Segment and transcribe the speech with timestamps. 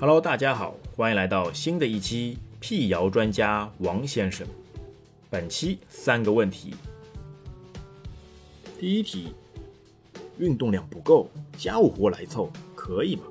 [0.00, 4.46] Hello，大家好，欢迎来到新的一期辟谣专家王先生。
[5.28, 6.74] 本期三个问题。
[8.78, 9.34] 第一题，
[10.38, 11.28] 运动量不够，
[11.58, 13.24] 家务活来凑可以吗？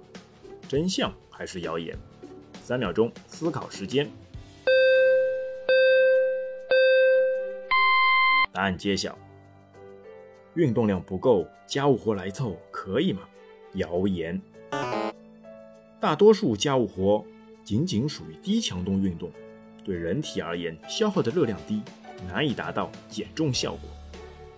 [0.67, 1.97] 真相还是谣言？
[2.61, 4.07] 三秒钟思考时间。
[8.53, 9.17] 答案揭晓。
[10.53, 13.21] 运动量不够，家务活来凑可以吗？
[13.73, 14.39] 谣言。
[15.99, 17.25] 大多数家务活
[17.61, 19.29] 仅仅属于低强度运动，
[19.83, 21.81] 对人体而言消耗的热量低，
[22.25, 23.89] 难以达到减重效果。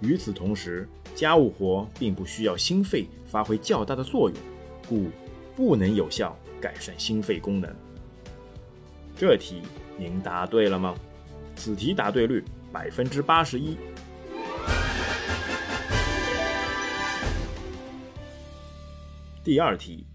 [0.02, 4.38] 与此同时，家务活并不需要心肺发挥较大的作用，
[4.88, 5.10] 故
[5.56, 7.76] 不能有效改善心肺功能。
[9.18, 9.64] 这题
[9.98, 10.94] 您答对了吗？
[11.56, 13.76] 此题答对率百分之八十一。
[19.44, 20.06] 第二题，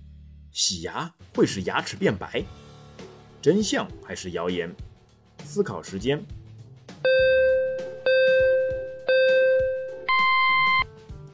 [0.59, 2.43] 洗牙会使牙齿变白，
[3.43, 4.75] 真相还是谣言？
[5.45, 6.19] 思考时间。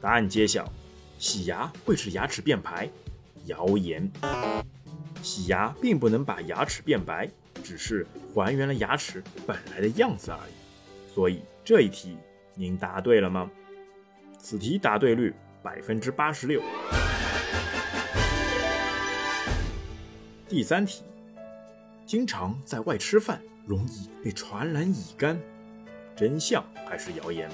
[0.01, 0.69] 答案揭晓，
[1.17, 2.89] 洗牙会使牙齿变白，
[3.45, 4.11] 谣言。
[5.21, 7.31] 洗牙并不能把牙齿变白，
[7.63, 11.13] 只是还原了牙齿本来的样子而已。
[11.15, 12.17] 所以这一题
[12.55, 13.49] 您答对了吗？
[14.37, 16.61] 此题答对率百分之八十六。
[20.53, 21.01] 第三题，
[22.05, 25.35] 经常在外吃饭容易被传染乙肝，
[26.15, 27.49] 真相还是谣言？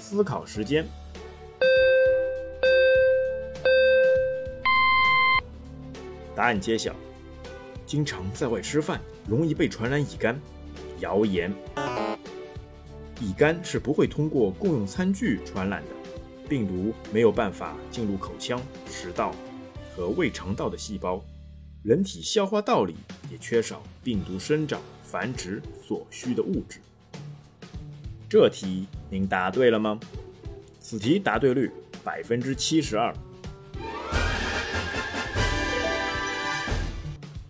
[0.00, 0.84] 思考时间。
[6.34, 6.92] 答案揭晓，
[7.86, 10.36] 经常在外吃饭容易被传染乙肝，
[10.98, 11.54] 谣言。
[13.20, 19.32] 乙肝是不会通过共用餐具传染的，病毒没有办法进入口腔、食道
[19.94, 21.22] 和胃肠道的细胞。
[21.82, 22.94] 人体消化道里
[23.28, 26.78] 也缺少病毒生长繁殖所需的物质。
[28.28, 29.98] 这题您答对了吗？
[30.78, 31.68] 此题答对率
[32.04, 33.12] 百分之七十二。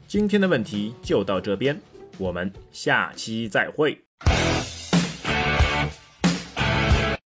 [0.08, 1.78] 今天的问题就到这边，
[2.16, 4.02] 我们下期再会。